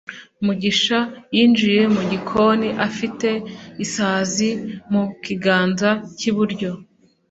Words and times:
mugisha 0.45 0.99
yinjiye 1.35 1.81
mu 1.95 2.01
gikoni 2.11 2.69
afite 2.87 3.29
isazi 3.85 4.49
mu 4.91 5.03
kiganza 5.25 5.89
cy'iburyo 6.17 6.71